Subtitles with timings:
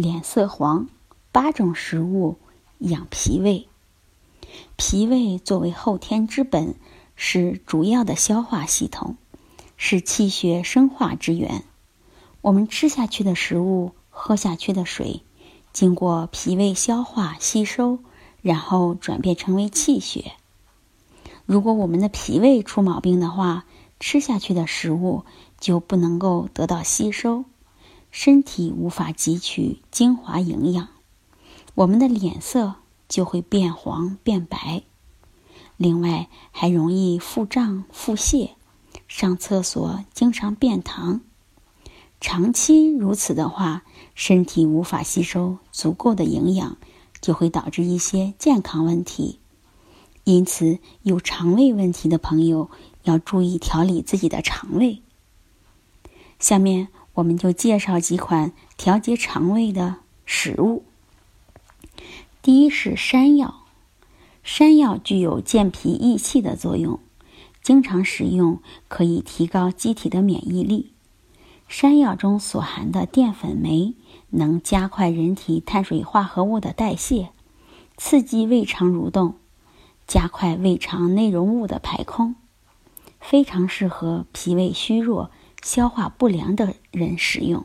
[0.00, 0.86] 脸色黄，
[1.32, 2.36] 八种食物
[2.78, 3.66] 养脾胃。
[4.76, 6.76] 脾胃作为后天之本，
[7.16, 9.16] 是主要的消化系统，
[9.76, 11.64] 是气血生化之源。
[12.42, 15.24] 我们吃下去的食物，喝下去的水，
[15.72, 17.98] 经过脾胃消化吸收，
[18.40, 20.34] 然后转变成为气血。
[21.44, 23.64] 如果我们的脾胃出毛病的话，
[23.98, 25.24] 吃下去的食物
[25.58, 27.46] 就不能够得到吸收。
[28.10, 30.88] 身体无法汲取精华营养，
[31.74, 34.82] 我们的脸色就会变黄变白。
[35.76, 38.50] 另外，还容易腹胀腹泻，
[39.06, 41.20] 上厕所经常便溏。
[42.20, 46.78] 长期如此的话，身体无法吸收足够的营养，
[47.20, 49.38] 就会导致一些健康问题。
[50.24, 52.70] 因此，有肠胃问题的朋友
[53.04, 55.02] 要注意调理自己的肠胃。
[56.40, 56.88] 下面。
[57.18, 60.84] 我们就介绍几款调节肠胃的食物。
[62.42, 63.62] 第一是山药，
[64.44, 67.00] 山药具有健脾益气的作用，
[67.60, 70.92] 经常食用可以提高机体的免疫力。
[71.66, 73.94] 山药中所含的淀粉酶
[74.30, 77.30] 能加快人体碳水化合物的代谢，
[77.96, 79.34] 刺激胃肠蠕动，
[80.06, 82.36] 加快胃肠内容物的排空，
[83.20, 85.32] 非常适合脾胃虚弱。
[85.62, 87.64] 消化不良的人食用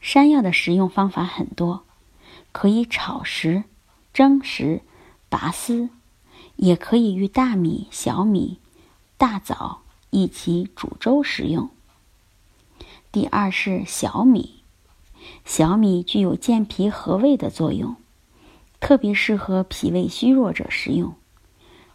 [0.00, 1.84] 山药的食用方法很多，
[2.52, 3.64] 可以炒食、
[4.14, 4.80] 蒸食、
[5.28, 5.90] 拔丝，
[6.56, 8.58] 也可以与大米、小米、
[9.18, 11.68] 大枣一起煮粥食用。
[13.12, 14.62] 第二是小米，
[15.44, 17.96] 小米具有健脾和胃的作用，
[18.80, 21.14] 特别适合脾胃虚弱者食用，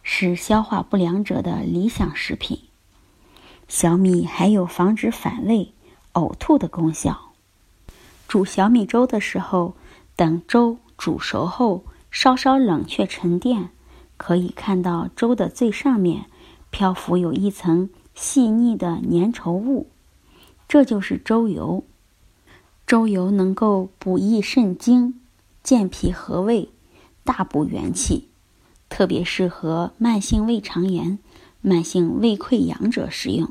[0.04, 2.65] 是消化不良者的理想食品。
[3.68, 5.72] 小米还有防止反胃、
[6.12, 7.32] 呕吐的功效。
[8.28, 9.74] 煮小米粥的时候，
[10.14, 13.70] 等粥煮熟后，稍稍冷却沉淀，
[14.16, 16.26] 可以看到粥的最上面
[16.70, 19.88] 漂浮有一层细腻的粘稠物，
[20.68, 21.84] 这就是粥油。
[22.86, 25.20] 粥油能够补益肾精、
[25.64, 26.68] 健脾和胃、
[27.24, 28.28] 大补元气，
[28.88, 31.18] 特别适合慢性胃肠炎。
[31.62, 33.50] 慢性胃溃疡者食用。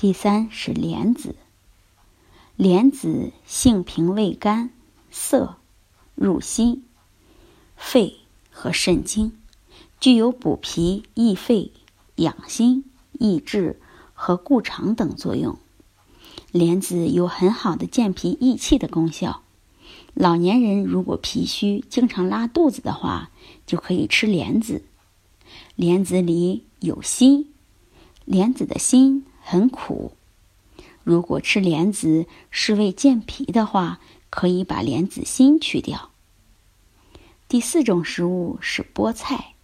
[0.00, 1.34] 第三是莲子，
[2.56, 4.70] 莲子性平味甘，
[5.10, 5.56] 涩，
[6.14, 6.84] 入心、
[7.76, 8.16] 肺
[8.50, 9.32] 和肾经，
[10.00, 11.72] 具有补脾益肺、
[12.14, 13.78] 养心、益智
[14.14, 15.58] 和固肠等作用。
[16.50, 19.42] 莲子有很好的健脾益气的功效。
[20.14, 23.30] 老年人如果脾虚、经常拉肚子的话，
[23.66, 24.82] 就可以吃莲子。
[25.76, 27.48] 莲子里有锌，
[28.24, 30.12] 莲子的锌很苦。
[31.02, 36.10] 如果吃莲子是为健脾的话，可以把莲子心去掉。
[37.48, 39.54] 第四种食物是菠菜。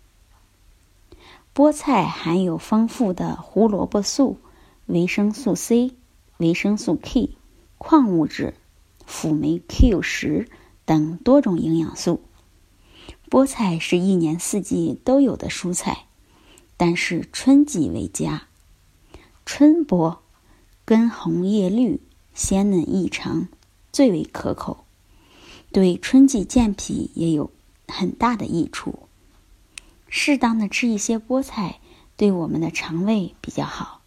[1.54, 4.38] 菠菜含有丰富的胡萝卜素、
[4.87, 5.93] 维生素 C、
[6.38, 7.31] 维生素 K、
[7.78, 8.54] 矿物质、
[9.06, 10.48] 辅酶 Q 十
[10.84, 12.22] 等多种营养素。
[13.31, 16.06] 菠菜是一年四季都有的蔬菜。
[16.78, 18.46] 但是春季为佳，
[19.49, 20.21] 春播，
[20.84, 22.01] 根红叶绿，
[22.34, 23.47] 鲜嫩异常，
[23.93, 24.84] 最为可口，
[25.71, 27.53] 对春季健脾也有
[27.87, 29.09] 很大的益处。
[30.09, 31.79] 适当的吃一些菠菜，
[32.17, 34.03] 对我们的肠胃比较好，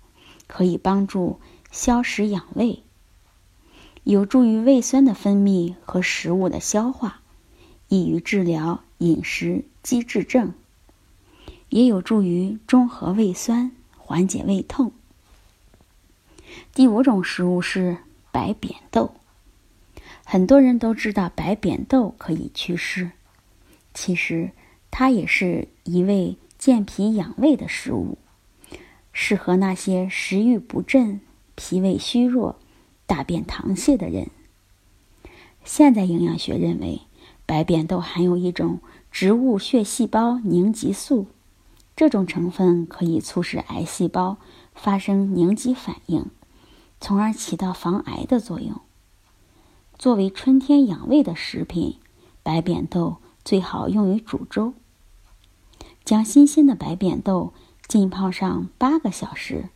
[0.45, 1.39] 可以帮助
[1.71, 2.83] 消食养胃，
[4.03, 7.21] 有助于胃酸的分泌和食物的消化，
[7.87, 10.53] 易于治疗饮食积滞症。
[11.69, 14.91] 也有助于中和胃酸，缓解胃痛。
[16.73, 17.97] 第五种食物是
[18.31, 19.11] 白扁豆，
[20.23, 23.11] 很多人都知道白扁豆可以祛湿，
[23.93, 24.51] 其实
[24.89, 28.17] 它也是一味健脾养胃的食物，
[29.11, 31.19] 适合那些食欲不振、
[31.55, 32.57] 脾胃虚弱、
[33.05, 34.29] 大便溏泻的人。
[35.65, 37.01] 现代营养学认为，
[37.45, 38.79] 白扁豆含有一种
[39.11, 41.27] 植物血细胞凝集素。
[41.95, 44.37] 这种成分可以促使癌细胞
[44.73, 46.27] 发生凝集反应，
[46.99, 48.79] 从而起到防癌的作用。
[49.97, 51.97] 作为春天养胃的食品，
[52.43, 54.73] 白扁豆最好用于煮粥。
[56.05, 57.53] 将新鲜的白扁豆
[57.87, 59.69] 浸泡上八个小时，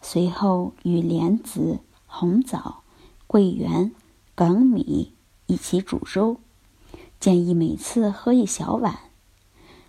[0.00, 2.82] 随后与莲子、红枣、
[3.26, 3.92] 桂圆、
[4.36, 5.12] 粳米
[5.46, 6.38] 一起煮粥。
[7.18, 8.98] 建议每次喝一小碗。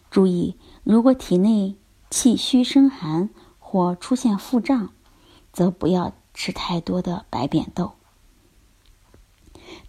[0.10, 1.76] 注意，如果体内
[2.10, 3.30] 气虚生寒
[3.60, 4.90] 或出现腹胀，
[5.52, 7.94] 则不要吃太多的白扁豆。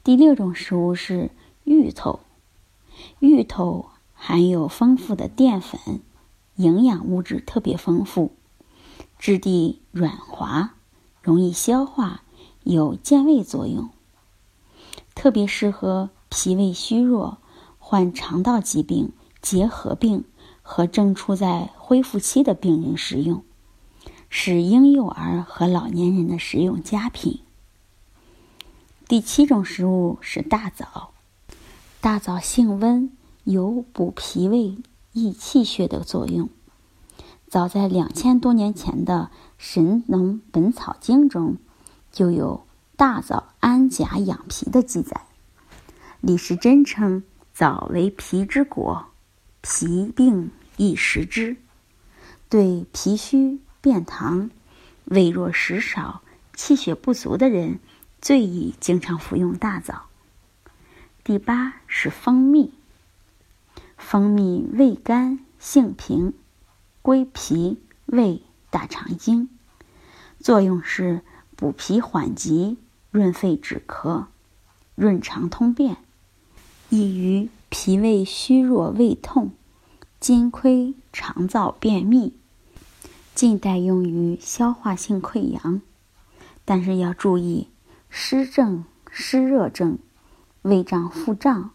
[0.02, 1.30] 第六种食物是
[1.64, 2.20] 芋头，
[3.18, 6.00] 芋头含有丰富的淀粉，
[6.56, 8.32] 营养物质特别丰富，
[9.18, 10.74] 质地软滑，
[11.20, 12.22] 容易消化，
[12.64, 13.90] 有健胃作用，
[15.14, 17.36] 特别适合脾胃虚弱、
[17.78, 19.12] 患肠道疾病、
[19.42, 20.24] 结核病
[20.62, 23.44] 和正处在恢复期的病人食用，
[24.30, 27.40] 是婴幼儿和老年人的食用佳品。
[29.06, 31.12] 第七种食物是大枣，
[32.00, 33.10] 大枣性温，
[33.44, 34.76] 有补脾胃、
[35.12, 36.50] 益气血的作用。
[37.48, 41.56] 早在两千多年前的《神农本草经》中，
[42.12, 42.66] 就有
[42.96, 45.22] 大枣安甲养脾的记载。
[46.20, 47.22] 李时珍称
[47.54, 49.06] 枣为脾之果，
[49.62, 51.56] 脾病易食之，
[52.50, 54.50] 对脾虚、便溏、
[55.06, 56.20] 胃弱食少、
[56.52, 57.80] 气血不足的人。
[58.20, 60.02] 最宜经常服用大枣。
[61.24, 62.74] 第八是蜂蜜。
[63.96, 66.34] 蜂蜜味甘性平，
[67.00, 69.48] 归脾胃大肠经，
[70.38, 71.22] 作用是
[71.56, 72.76] 补脾缓急、
[73.10, 74.26] 润肺止咳、
[74.96, 75.96] 润肠通便，
[76.90, 79.52] 易于脾胃虚弱、胃痛、
[80.20, 82.34] 津亏、肠燥便秘。
[83.38, 85.80] 近代用于消化性溃疡，
[86.64, 87.68] 但是要注意。
[88.10, 89.96] 湿症、湿热症、
[90.62, 91.70] 胃胀、腹胀、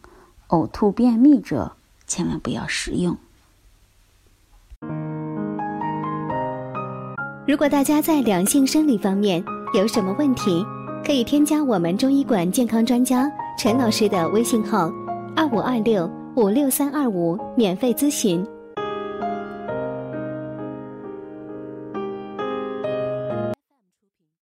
[0.50, 1.72] 呕吐、便秘者，
[2.06, 3.16] 千万不要食用。
[7.48, 9.42] 如果大家在两性生理方面
[9.74, 10.66] 有什么问题，
[11.06, 14.92] 可以添加我们中医馆健康专家陈老师的微信号：
[15.34, 18.46] 二五二六五六三二五，免费咨询。